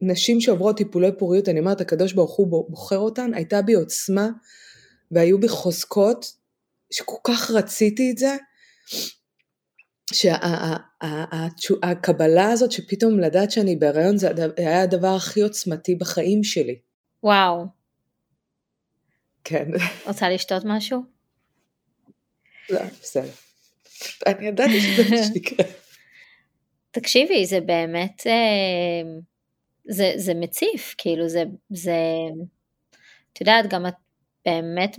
[0.00, 4.28] נשים שעוברות טיפולי פוריות, אני אומרת, הקדוש ברוך הוא בוחר אותן, הייתה בי עוצמה,
[5.10, 6.45] והיו בי חוזקות,
[6.92, 8.36] שכל כך רציתי את זה,
[11.44, 16.78] שהקבלה הזאת שפתאום לדעת שאני בהיריון זה היה הדבר הכי עוצמתי בחיים שלי.
[17.22, 17.66] וואו.
[19.44, 19.68] כן.
[20.06, 21.02] רוצה לשתות משהו?
[22.70, 23.30] לא, בסדר.
[24.26, 25.66] אני ידעתי שזה מה שיקרה.
[26.90, 29.02] תקשיבי, זה באמת, אה,
[29.88, 31.96] זה, זה מציף, כאילו זה, זה,
[33.32, 33.94] את יודעת, גם את
[34.46, 34.96] באמת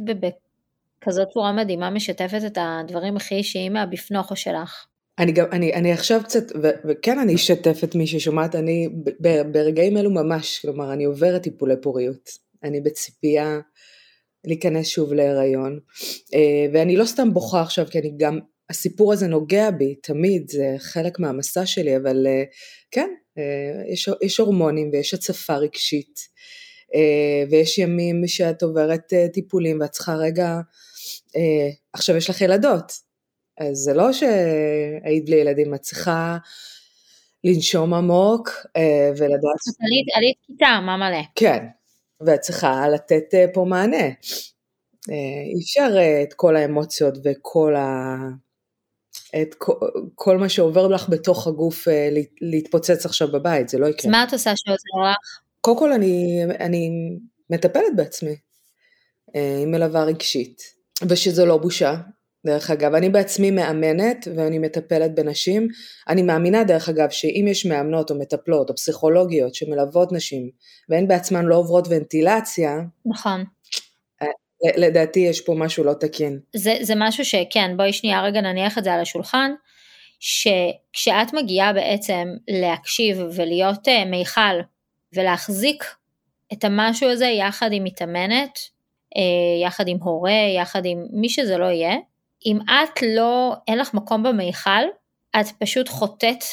[1.08, 4.86] בכזאת צורה מדהימה משתפת את הדברים הכי אישיים מהבפנוכו שלך.
[5.20, 8.90] אני גם, אני, אני עכשיו קצת, ו, וכן אני אשתף את מי ששומעת, אני
[9.22, 12.30] ב, ברגעים אלו ממש, כלומר אני עוברת טיפולי פוריות,
[12.64, 13.60] אני בציפייה
[14.46, 15.80] להיכנס שוב להיריון,
[16.34, 18.40] אה, ואני לא סתם בוכה עכשיו, כי אני גם,
[18.70, 22.44] הסיפור הזה נוגע בי תמיד, זה חלק מהמסע שלי, אבל אה,
[22.92, 26.38] כן, אה, יש, יש הורמונים ויש הצפה רגשית,
[27.52, 30.60] ויש ימים שאת עוברת טיפולים ואת צריכה רגע,
[31.94, 32.92] עכשיו יש לך ילדות,
[33.58, 36.38] אז זה לא שהיית בלי ילדים, את צריכה
[37.44, 39.62] לנשום עמוק אה, ולדעת...
[39.80, 41.22] עלית, עלית כיתה, מה מלא.
[41.36, 41.66] כן,
[42.22, 44.06] ואת צריכה לתת אה, פה מענה.
[45.10, 45.90] אה, אי אפשר
[46.24, 48.16] את כל האמוציות וכל ה...
[49.42, 49.74] את כל,
[50.16, 51.88] כל מה שעובר לך בתוך הגוף
[52.42, 54.12] להתפוצץ עכשיו בבית, זה לא יקרה.
[54.12, 55.42] אז מה את עושה שעוזר לך?
[55.62, 56.90] קודם כל אני, אני
[57.50, 58.36] מטפלת בעצמי,
[59.34, 60.77] עם מלווה רגשית,
[61.10, 61.96] ושזו לא בושה,
[62.46, 65.68] דרך אגב, אני בעצמי מאמנת ואני מטפלת בנשים.
[66.10, 70.50] אני מאמינה דרך אגב שאם יש מאמנות או מטפלות או פסיכולוגיות שמלוות נשים
[70.90, 73.44] והן בעצמן לא עוברות ונטילציה, נכון.
[74.22, 74.28] אה,
[74.78, 76.40] לדעתי יש פה משהו לא תקין.
[76.56, 79.52] זה, זה משהו שכן, בואי שנייה רגע נניח את זה על השולחן,
[80.20, 84.60] שכשאת מגיעה בעצם להקשיב ולהיות uh, מיכל
[85.14, 85.84] ולהחזיק
[86.54, 88.60] את המשהו הזה יחד עם מתאמנת,
[89.64, 91.96] יחד עם הורה, יחד עם מי שזה לא יהיה,
[92.46, 94.84] אם את לא, אין לך מקום במיכל,
[95.40, 96.44] את פשוט חוטאת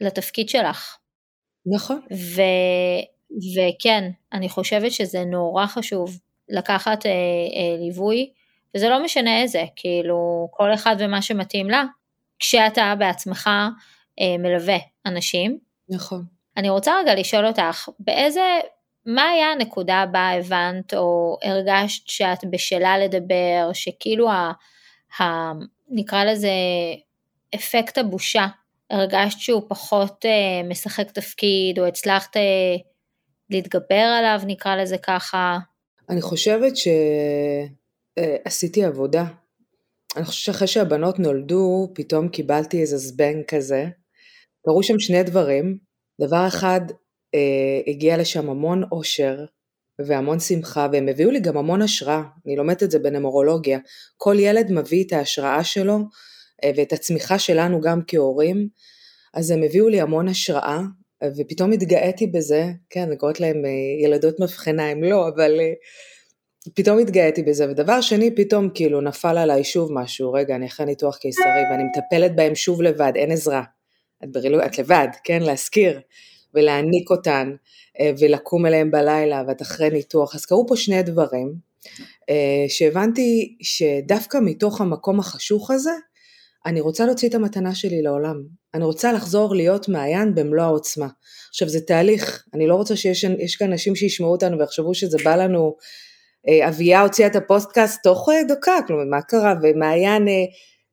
[0.00, 0.96] לתפקיד שלך.
[1.66, 2.00] נכון.
[2.12, 2.42] ו,
[3.56, 8.30] וכן, אני חושבת שזה נורא חשוב לקחת אה, אה, ליווי,
[8.74, 11.84] וזה לא משנה איזה, כאילו כל אחד ומה שמתאים לה,
[12.38, 13.50] כשאתה בעצמך
[14.20, 15.58] אה, מלווה אנשים.
[15.88, 16.24] נכון.
[16.56, 18.40] אני רוצה רגע לשאול אותך, באיזה,
[19.06, 24.52] מה היה הנקודה בה הבנת או הרגשת שאת בשלה לדבר, שכאילו ה...
[25.20, 25.24] ה
[25.88, 26.50] נקרא לזה
[27.54, 28.46] אפקט הבושה,
[28.90, 32.76] הרגשת שהוא פחות אה, משחק תפקיד, או הצלחת אה,
[33.50, 35.58] להתגבר עליו, נקרא לזה ככה?
[36.10, 36.72] אני חושבת
[38.46, 39.24] שעשיתי עבודה.
[40.16, 43.86] אני חושבת שאחרי שהבנות נולדו, פתאום קיבלתי איזה זבנג כזה.
[44.66, 45.78] קרו שם שני דברים.
[46.20, 46.96] דבר אחד, אה,
[47.86, 49.44] הגיע לשם המון אושר
[49.98, 52.22] והמון שמחה, והם הביאו לי גם המון השראה.
[52.46, 53.78] אני לומדת את זה בנמורולוגיה.
[54.16, 55.98] כל ילד מביא את ההשראה שלו
[56.64, 58.68] אה, ואת הצמיחה שלנו גם כהורים,
[59.34, 60.80] אז הם הביאו לי המון השראה,
[61.36, 65.72] ופתאום התגאיתי בזה, כן, אני קוראת להם אה, ילדות מבחנה, הם לא, אבל אה,
[66.74, 71.16] פתאום התגאיתי בזה, ודבר שני, פתאום כאילו נפל עליי שוב משהו, רגע, אני אחרי ניתוח
[71.16, 73.62] קיסרי ואני מטפלת בהם שוב לבד, אין עזרה.
[74.24, 76.00] את, ברילו, את לבד, כן, להזכיר,
[76.56, 77.52] ולהעניק אותן,
[78.18, 80.34] ולקום אליהם בלילה, ואת אחרי ניתוח.
[80.34, 81.54] אז קרו פה שני דברים,
[82.68, 85.92] שהבנתי שדווקא מתוך המקום החשוך הזה,
[86.66, 88.42] אני רוצה להוציא את המתנה שלי לעולם.
[88.74, 91.08] אני רוצה לחזור להיות מעיין במלוא העוצמה.
[91.48, 95.76] עכשיו זה תהליך, אני לא רוצה שיש כאן אנשים שישמעו אותנו ויחשבו שזה בא לנו,
[96.48, 100.34] אה, אביה הוציאה את הפודקאסט תוך אה, דקה, כלומר מה קרה, ומעיין אה,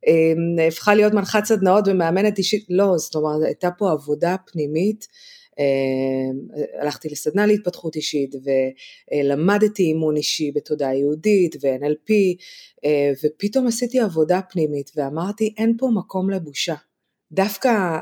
[0.08, 5.08] אה, הפכה להיות מנחת סדנאות ומאמנת אישית, לא, זאת אומרת הייתה פה עבודה פנימית אה,
[6.82, 8.36] הלכתי לסדנה להתפתחות אישית
[9.14, 12.14] ולמדתי אימון אישי בתודעה יהודית ו-NLP
[12.86, 16.76] אה, ופתאום עשיתי עבודה פנימית ואמרתי אין פה מקום לבושה.
[17.32, 17.98] דווקא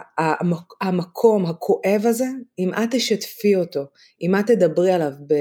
[0.81, 2.25] המקום הכואב הזה,
[2.59, 3.85] אם את תשתפי אותו,
[4.21, 5.33] אם את תדברי עליו, ב...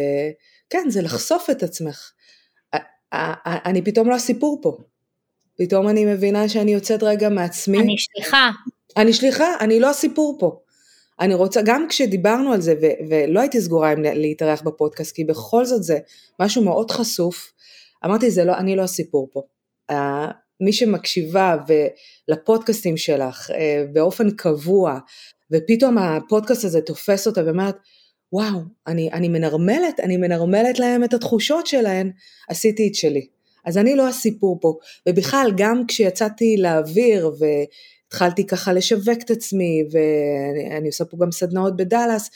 [0.70, 2.12] כן, זה לחשוף את עצמך.
[3.44, 4.77] אני פתאום לא הסיפור פה.
[5.59, 7.79] פתאום אני מבינה שאני יוצאת רגע מעצמי.
[7.79, 8.51] אני שליחה.
[8.96, 10.61] אני שליחה, אני לא הסיפור פה.
[11.20, 15.64] אני רוצה, גם כשדיברנו על זה, ו- ולא הייתי סגורה אם להתארח בפודקאסט, כי בכל
[15.64, 15.98] זאת זה
[16.40, 17.52] משהו מאוד חשוף,
[18.04, 19.42] אמרתי, זה לא, אני לא הסיפור פה.
[19.92, 19.94] Uh,
[20.61, 21.56] מי שמקשיבה
[22.28, 23.54] לפודקאסטים שלך uh,
[23.92, 24.98] באופן קבוע,
[25.50, 27.76] ופתאום הפודקאסט הזה תופס אותה ואומרת,
[28.33, 32.11] וואו, אני, אני מנרמלת, אני מנרמלת להם את התחושות שלהן,
[32.48, 33.26] עשיתי את שלי.
[33.64, 34.74] אז אני לא הסיפור פה.
[35.09, 37.33] ובכלל, גם כשיצאתי לאוויר
[38.11, 42.31] התחלתי ככה לשווק את עצמי, ואני עושה פה גם סדנאות בדאלאס,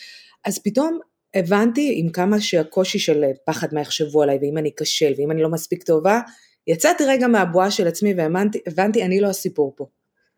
[0.45, 0.99] אז פתאום
[1.35, 5.49] הבנתי עם כמה שהקושי של פחד מה יחשבו עליי, ואם אני אכשל, ואם אני לא
[5.49, 6.21] מספיק טובה,
[6.67, 9.87] יצאתי רגע מהבועה של עצמי והבנתי, אני לא הסיפור פה.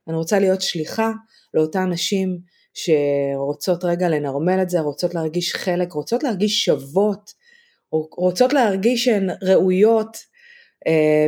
[0.08, 1.12] אני רוצה להיות שליחה
[1.54, 2.38] לאותן נשים
[2.74, 7.32] שרוצות רגע לנרמל את זה, רוצות להרגיש חלק, רוצות להרגיש שוות,
[7.92, 10.16] רוצות להרגיש שהן ראויות,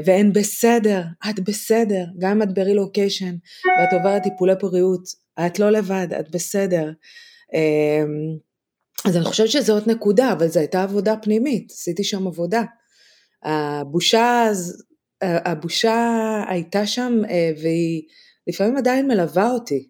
[0.04, 3.34] והן בסדר, את בסדר, גם אם את ברילוקיישן
[3.80, 5.02] ואת עוברת טיפולי פוריות,
[5.46, 6.90] את לא לבד, את בסדר.
[7.54, 8.36] אמ,
[9.04, 12.62] אז אני חושבת שזאת נקודה, אבל זו הייתה עבודה פנימית, עשיתי שם עבודה.
[13.42, 14.50] הבושה,
[15.22, 16.10] הבושה
[16.48, 18.02] הייתה שם אה, והיא
[18.46, 19.88] לפעמים עדיין מלווה אותי.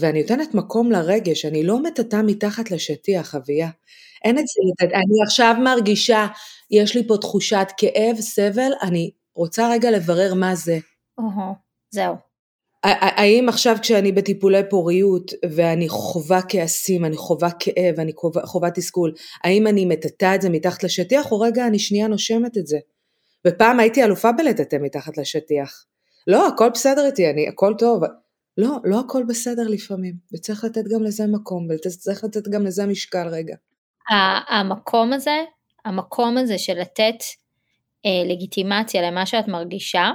[0.00, 3.68] ואני נותנת מקום לרגש, אני לא מטאטה מתחת לשטיח, אביה.
[4.24, 6.26] אין את זה, אני עכשיו מרגישה,
[6.70, 10.78] יש לי פה תחושת כאב, סבל, אני רוצה רגע לברר מה זה.
[11.90, 12.14] זהו.
[12.82, 19.12] האם עכשיו כשאני בטיפולי פוריות ואני חווה כעסים, אני חווה כאב, אני חווה, חווה תסכול,
[19.44, 22.78] האם אני מטאטה את זה מתחת לשטיח או רגע אני שנייה נושמת את זה?
[23.46, 25.84] ופעם הייתי אלופה בלטאטא מתחת לשטיח.
[26.26, 28.02] לא, הכל בסדר איתי, אני, הכל טוב.
[28.58, 33.28] לא, לא הכל בסדר לפעמים, וצריך לתת גם לזה מקום, וצריך לתת גם לזה משקל
[33.28, 33.56] רגע.
[34.48, 35.36] המקום הזה,
[35.88, 37.22] המקום הזה של לתת
[38.06, 40.10] אה, לגיטימציה למה שאת מרגישה,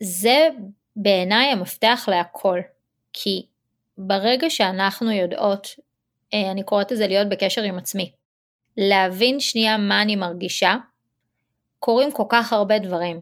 [0.00, 0.48] זה
[0.96, 2.60] בעיניי המפתח להכל.
[3.12, 3.46] כי
[3.98, 5.68] ברגע שאנחנו יודעות,
[6.34, 8.12] אה, אני קוראת לזה להיות בקשר עם עצמי,
[8.76, 10.74] להבין שנייה מה אני מרגישה,
[11.78, 13.20] קורים כל כך הרבה דברים.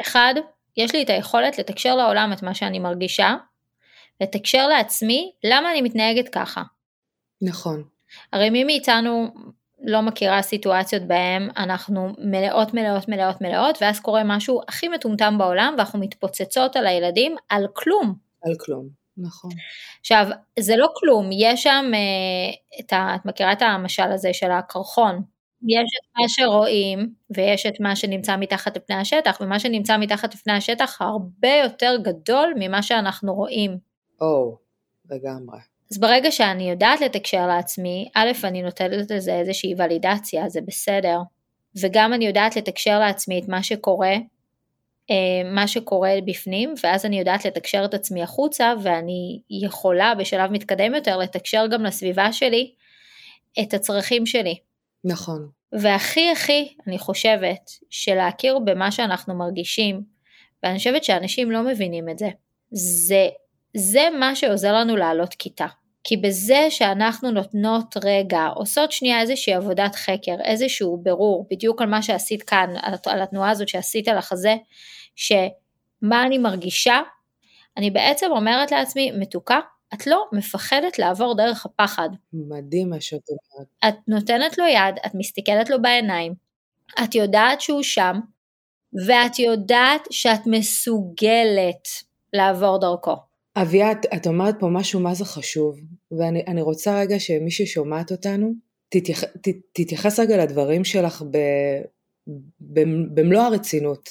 [0.00, 0.34] אחד,
[0.76, 3.36] יש לי את היכולת לתקשר לעולם את מה שאני מרגישה,
[4.20, 6.62] לתקשר לעצמי למה אני מתנהגת ככה.
[7.42, 7.84] נכון.
[8.32, 9.34] הרי מי מאיתנו
[9.82, 15.74] לא מכירה סיטואציות בהן אנחנו מלאות מלאות מלאות מלאות ואז קורה משהו הכי מטומטם בעולם
[15.78, 18.14] ואנחנו מתפוצצות על הילדים על כלום.
[18.42, 19.50] על כלום, נכון.
[20.00, 20.26] עכשיו
[20.58, 25.22] זה לא כלום, יש שם, אה, את ה, את מכירה את המשל הזה של הקרחון,
[25.68, 30.52] יש את מה שרואים ויש את מה שנמצא מתחת לפני השטח ומה שנמצא מתחת לפני
[30.52, 33.78] השטח הרבה יותר גדול ממה שאנחנו רואים.
[34.20, 35.58] או, oh, לגמרי.
[35.92, 41.18] אז ברגע שאני יודעת לתקשר לעצמי, א', אני נותנת לזה איזושהי ולידציה, זה בסדר,
[41.80, 44.14] וגם אני יודעת לתקשר לעצמי את מה שקורה,
[45.10, 50.94] אה, מה שקורה בפנים, ואז אני יודעת לתקשר את עצמי החוצה, ואני יכולה בשלב מתקדם
[50.94, 52.74] יותר לתקשר גם לסביבה שלי
[53.62, 54.58] את הצרכים שלי.
[55.04, 55.48] נכון.
[55.72, 60.02] והכי הכי, אני חושבת, שלהכיר במה שאנחנו מרגישים,
[60.62, 62.28] ואני חושבת שאנשים לא מבינים את זה,
[62.70, 63.28] זה,
[63.76, 65.66] זה מה שעוזר לנו לעלות כיתה.
[66.04, 72.02] כי בזה שאנחנו נותנות רגע, עושות שנייה איזושהי עבודת חקר, איזשהו בירור, בדיוק על מה
[72.02, 72.74] שעשית כאן,
[73.06, 74.54] על התנועה הזאת שעשית על החזה,
[75.14, 77.00] שמה אני מרגישה,
[77.76, 79.60] אני בעצם אומרת לעצמי, מתוקה,
[79.94, 82.08] את לא מפחדת לעבור דרך הפחד.
[82.32, 83.68] מדהים מה שאת אומרת.
[83.88, 86.34] את נותנת לו יד, את מסתכלת לו בעיניים,
[87.04, 88.20] את יודעת שהוא שם,
[89.06, 91.88] ואת יודעת שאת מסוגלת
[92.32, 93.29] לעבור דרכו.
[93.56, 95.80] אביה, את, את אומרת פה משהו מה זה חשוב,
[96.18, 98.52] ואני רוצה רגע שמי ששומעת אותנו,
[98.88, 101.38] תתייח, ת, תתייחס רגע לדברים שלך ב,
[102.60, 102.80] ב,
[103.14, 104.08] במלוא הרצינות.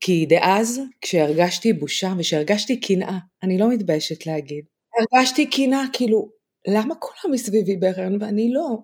[0.00, 4.64] כי דאז, כשהרגשתי בושה ושהרגשתי קנאה, אני לא מתביישת להגיד,
[4.98, 6.28] הרגשתי קנאה, כאילו,
[6.68, 8.78] למה כולם מסביבי בהיריון ואני לא?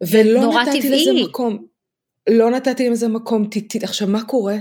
[0.00, 1.00] ולא נתתי טבעי.
[1.00, 1.66] לזה מקום.
[2.28, 3.84] לא נתתי לזה מקום, טיטית.
[3.84, 4.56] עכשיו, מה קורה?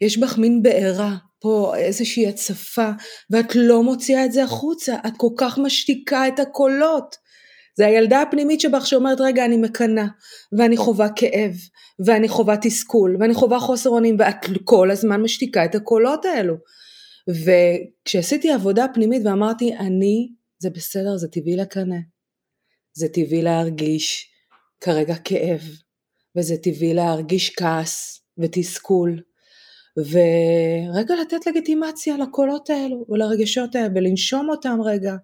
[0.00, 2.90] יש בך מין בעירה, פה איזושהי הצפה,
[3.30, 7.16] ואת לא מוציאה את זה החוצה, את כל כך משתיקה את הקולות.
[7.76, 10.06] זה הילדה הפנימית שבך שאומרת, רגע, אני מקנאה,
[10.58, 11.52] ואני חווה כאב,
[12.06, 16.54] ואני חווה תסכול, ואני חווה חוסר אונים, ואת כל הזמן משתיקה את הקולות האלו.
[17.28, 21.96] וכשעשיתי עבודה פנימית ואמרתי, אני, זה בסדר, זה טבעי לקנא.
[22.92, 24.30] זה טבעי להרגיש
[24.80, 25.60] כרגע כאב,
[26.36, 29.20] וזה טבעי להרגיש כעס ותסכול,
[29.96, 35.14] ורגע לתת לגיטימציה לקולות האלו ולרגשות האלו ולנשום אותם רגע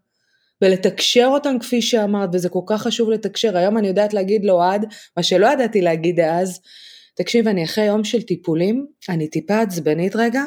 [0.62, 3.56] ולתקשר אותם כפי שאמרת וזה כל כך חשוב לתקשר.
[3.56, 6.60] היום אני יודעת להגיד לאוהד מה שלא ידעתי להגיד אז.
[7.14, 10.42] תקשיב אני אחרי יום של טיפולים אני טיפה עצבנית רגע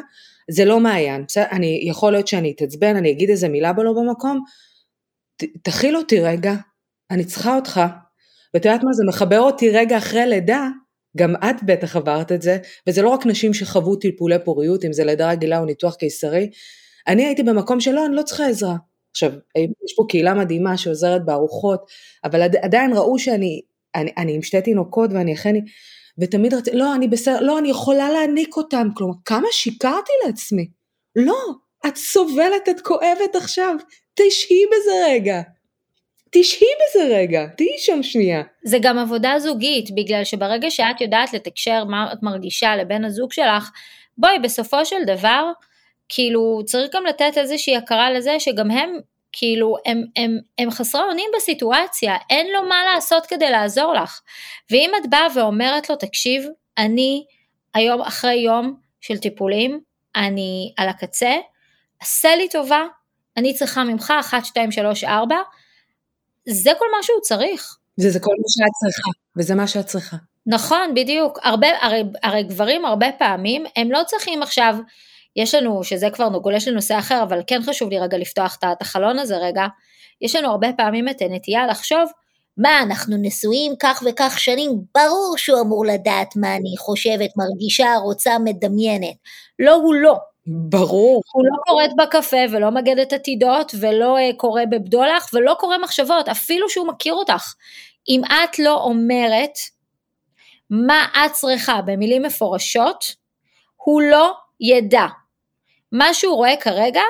[0.51, 1.25] זה לא מעיין.
[1.37, 4.43] אני יכול להיות שאני אתעצבן אני אגיד איזה מילה בלא במקום.
[5.37, 6.53] ת, תכיל אותי רגע
[7.11, 7.81] אני צריכה אותך.
[8.53, 10.67] ואת יודעת מה זה מחבר אותי רגע אחרי לידה
[11.17, 15.03] גם את בטח עברת את זה, וזה לא רק נשים שחוו טיפולי פוריות, אם זה
[15.03, 16.49] לידה רגילה או ניתוח קיסרי.
[17.07, 18.75] אני הייתי במקום שלא, אני לא צריכה עזרה.
[19.11, 21.85] עכשיו, יש פה קהילה מדהימה שעוזרת בארוחות,
[22.23, 23.61] אבל עדיין ראו שאני
[23.95, 25.55] אני, אני עם שתי תינוקות ואני אכן,
[26.19, 28.87] ותמיד רציתי, לא, אני בסדר, לא, אני יכולה להעניק אותם.
[28.95, 30.69] כלומר, כמה שיקרתי לעצמי.
[31.15, 31.39] לא,
[31.87, 33.75] את סובלת, את כואבת עכשיו,
[34.15, 35.41] תשהי בזה רגע.
[36.31, 38.41] תשהי בזה רגע, תהיי שם שנייה.
[38.63, 43.71] זה גם עבודה זוגית, בגלל שברגע שאת יודעת לתקשר מה את מרגישה לבן הזוג שלך,
[44.17, 45.51] בואי, בסופו של דבר,
[46.09, 48.89] כאילו, צריך גם לתת איזושהי הכרה לזה שגם הם,
[49.31, 54.21] כאילו, הם, הם, הם חסרי אונים בסיטואציה, אין לו מה לעשות כדי לעזור לך.
[54.71, 56.45] ואם את באה ואומרת לו, תקשיב,
[56.77, 57.25] אני
[57.73, 59.79] היום אחרי יום של טיפולים,
[60.15, 61.35] אני על הקצה,
[62.01, 62.83] עשה לי טובה,
[63.37, 65.35] אני צריכה ממך 1, 2, 3, 4,
[66.49, 67.77] זה כל מה שהוא צריך.
[67.97, 70.17] זה, זה כל מה שאת צריכה, וזה מה שאת צריכה.
[70.45, 71.39] נכון, בדיוק.
[71.43, 74.75] הרבה, הרי, הרי גברים הרבה פעמים, הם לא צריכים עכשיו,
[75.35, 79.19] יש לנו, שזה כבר גולש לנושא אחר, אבל כן חשוב לי רגע לפתוח את החלון
[79.19, 79.65] הזה רגע,
[80.21, 82.11] יש לנו הרבה פעמים את הנטייה לחשוב,
[82.57, 88.39] מה, אנחנו נשואים כך וכך שנים, ברור שהוא אמור לדעת מה אני חושבת, מרגישה, רוצה,
[88.43, 89.15] מדמיינת.
[89.59, 90.15] לא, הוא לא.
[90.49, 91.21] ברור.
[91.31, 96.29] הוא לא קוראת בקפה ולא מגד את עתידות ולא uh, קורא בבדולח ולא קורא מחשבות,
[96.29, 97.53] אפילו שהוא מכיר אותך.
[98.09, 99.51] אם את לא אומרת
[100.69, 103.15] מה את צריכה במילים מפורשות,
[103.75, 105.05] הוא לא ידע.
[105.91, 107.01] מה שהוא רואה כרגע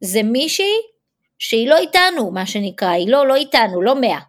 [0.00, 0.74] זה מישהי
[1.38, 4.20] שהיא לא איתנו, מה שנקרא, היא לא, לא איתנו, לא מאה.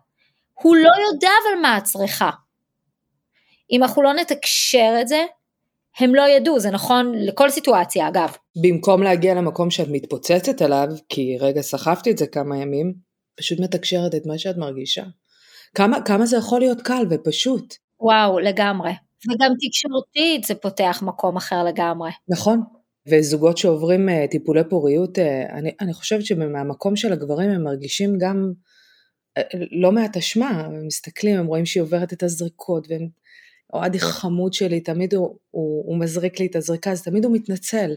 [0.54, 2.30] הוא לא יודע אבל מה את צריכה.
[3.72, 5.26] אם אנחנו לא נתקשר את זה,
[6.00, 8.36] הם לא ידעו, זה נכון לכל סיטואציה אגב.
[8.62, 12.94] במקום להגיע למקום שאת מתפוצצת עליו, כי רגע סחבתי את זה כמה ימים,
[13.36, 15.04] פשוט מתקשרת את מה שאת מרגישה.
[15.76, 17.76] כמה, כמה זה יכול להיות קל ופשוט.
[18.00, 18.92] וואו, לגמרי.
[19.32, 22.12] וגם תקשורתית זה פותח מקום אחר לגמרי.
[22.30, 22.62] נכון.
[23.10, 25.22] וזוגות שעוברים uh, טיפולי פוריות, uh,
[25.54, 28.52] אני, אני חושבת שמהמקום של הגברים הם מרגישים גם
[29.40, 29.42] uh,
[29.72, 33.08] לא מעט אשמה, הם מסתכלים, הם רואים שהיא עוברת את הזריקות, והם
[33.74, 37.96] אוהדי חמוד שלי, תמיד הוא, הוא, הוא מזריק לי את הזריקה, אז תמיד הוא מתנצל.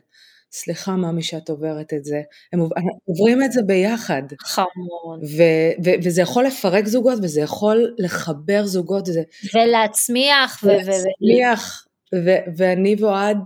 [0.52, 2.20] סליחה ממי שאת עוברת את זה.
[2.52, 2.60] הם
[3.04, 4.22] עוברים את זה ביחד.
[4.40, 5.24] חמוד.
[5.36, 9.06] ו- ו- וזה יכול לפרק זוגות וזה יכול לחבר זוגות.
[9.06, 9.22] זה...
[9.54, 10.64] ולהצמיח.
[10.64, 11.86] ולהצמיח.
[12.14, 13.38] ו- ו- ואני ואוהד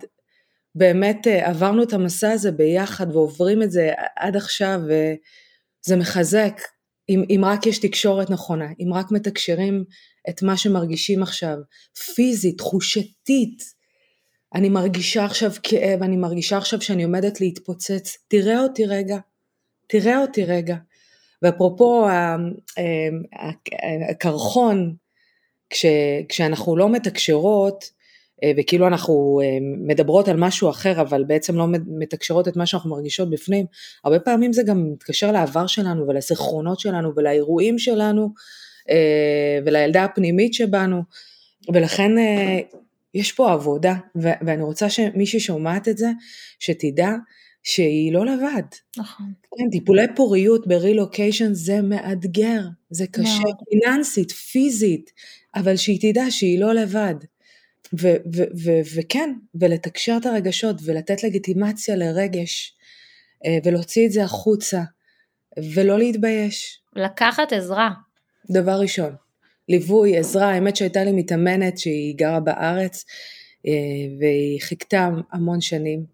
[0.74, 6.60] באמת אה, עברנו את המסע הזה ביחד ועוברים את זה עד עכשיו וזה מחזק.
[7.08, 9.84] אם, אם רק יש תקשורת נכונה, אם רק מתקשרים
[10.28, 11.56] את מה שמרגישים עכשיו,
[12.14, 13.80] פיזית, תחושתית,
[14.54, 19.18] אני מרגישה עכשיו כאב, אני מרגישה עכשיו שאני עומדת להתפוצץ, תראה אותי רגע,
[19.86, 20.76] תראה אותי רגע.
[21.42, 22.06] ואפרופו
[24.10, 24.94] הקרחון,
[25.70, 25.86] כש,
[26.28, 27.84] כשאנחנו לא מתקשרות,
[28.44, 29.58] אה, וכאילו אנחנו אה,
[29.88, 33.66] מדברות על משהו אחר, אבל בעצם לא מתקשרות את מה שאנחנו מרגישות בפנים,
[34.04, 38.22] הרבה פעמים זה גם מתקשר לעבר שלנו ולזיכרונות שלנו ולאירועים שלנו.
[38.22, 38.28] אה,
[39.66, 41.02] ולילדה הפנימית שבנו,
[41.74, 42.10] ולכן
[43.14, 46.10] יש פה עבודה, ואני רוצה שמישהי שומעת את זה,
[46.58, 47.10] שתדע
[47.62, 48.62] שהיא לא לבד.
[48.96, 49.32] נכון.
[49.42, 52.60] כן, טיפולי פוריות ברילוקיישן זה מאתגר,
[52.90, 55.10] זה קשה, פיננסית, פיזית,
[55.54, 57.14] אבל שהיא תדע שהיא לא לבד.
[58.94, 62.76] וכן, ולתקשר את הרגשות ולתת לגיטימציה לרגש
[63.46, 64.82] אה, ולהוציא את זה החוצה
[65.74, 66.80] ולא להתבייש.
[66.96, 67.90] לקחת עזרה.
[68.50, 69.14] דבר ראשון,
[69.68, 73.04] ליווי, עזרה, האמת שהייתה לי מתאמנת שהיא גרה בארץ
[73.66, 73.72] אה,
[74.20, 76.04] והיא חיכתה המון שנים.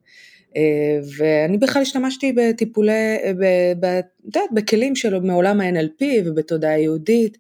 [0.57, 3.17] אה, ואני בכלל השתמשתי בטיפולי,
[3.99, 7.39] את יודעת, בכלים שלו מעולם ה-NLP ובתודעה יהודית,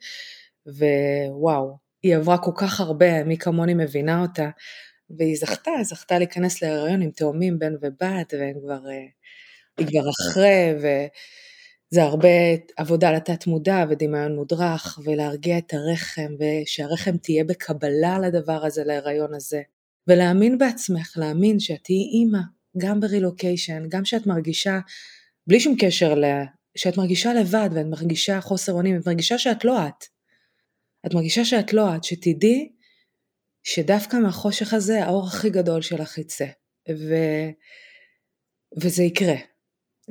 [0.67, 4.51] ווואו, היא עברה כל כך הרבה, מי כמוני מבינה אותה,
[5.11, 9.07] והיא זכתה, זכתה להיכנס להיריון עם תאומים בן ובת, והם כבר, אה,
[9.79, 10.75] היא כבר אחרי,
[11.93, 12.29] וזה הרבה
[12.77, 19.63] עבודה לתת מודע ודמיון מודרך, ולהרגיע את הרחם, ושהרחם תהיה בקבלה לדבר הזה, להיריון הזה.
[20.09, 22.39] ולהאמין בעצמך, להאמין שאת תהיי אימא,
[22.79, 24.79] גם ברילוקיישן, גם שאת מרגישה,
[25.47, 26.25] בלי שום קשר ל...
[26.77, 30.05] שאת מרגישה לבד ואת מרגישה חוסר אונים, את מרגישה שאת לא את.
[31.07, 32.73] את מרגישה שאת לא את, שתדעי
[33.63, 36.47] שדווקא מהחושך הזה האור הכי גדול שלך יצא.
[36.91, 37.15] ו...
[38.83, 39.37] וזה יקרה.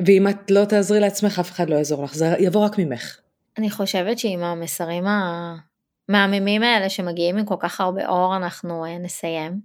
[0.06, 3.20] ואם את לא תעזרי לעצמך, אף אחד לא יעזור לך, זה יבוא רק ממך.
[3.58, 9.60] אני חושבת שעם המסרים המהממים האלה שמגיעים עם כל כך הרבה אור, אנחנו אה, נסיים.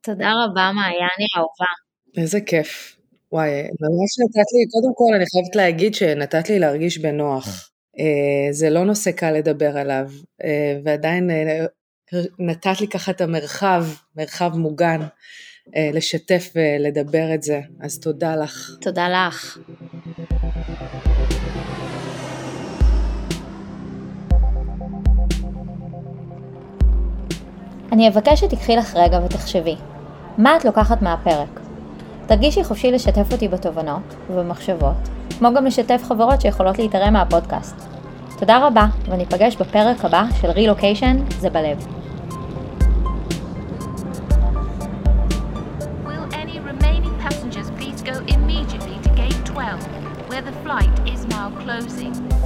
[0.00, 1.72] תודה רבה, מעייני האהובה.
[2.16, 2.96] איזה כיף.
[3.32, 7.70] וואי, ממש נתת לי, קודם כל אני חייבת להגיד שנתת לי להרגיש בנוח.
[7.98, 10.10] אה, זה לא נושא קל לדבר עליו,
[10.44, 11.30] אה, ועדיין
[12.38, 13.84] נתת לי ככה את המרחב,
[14.16, 15.00] מרחב מוגן,
[15.76, 18.70] לשתף ולדבר את זה, אז תודה לך.
[18.80, 19.58] תודה לך.
[27.92, 29.76] אני אבקש שתיקחי לך רגע ותחשבי,
[30.38, 31.60] מה את לוקחת מהפרק?
[32.26, 35.08] תרגישי חופשי לשתף אותי בתובנות ובמחשבות,
[35.38, 37.76] כמו גם לשתף חברות שיכולות להתערם מהפודקאסט.
[38.38, 41.97] תודה רבה, וניפגש בפרק הבא של רילוקיישן זה בלב.
[50.38, 52.37] Where the flight is now closing.